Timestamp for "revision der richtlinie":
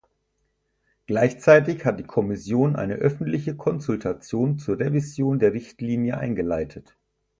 4.79-6.17